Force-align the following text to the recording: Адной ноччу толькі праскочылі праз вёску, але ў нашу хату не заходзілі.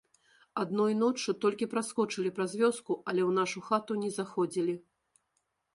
Адной 0.61 0.93
ноччу 1.01 1.35
толькі 1.45 1.67
праскочылі 1.73 2.33
праз 2.39 2.51
вёску, 2.63 2.91
але 3.09 3.21
ў 3.29 3.37
нашу 3.41 3.59
хату 3.69 3.93
не 4.07 4.11
заходзілі. 4.19 4.75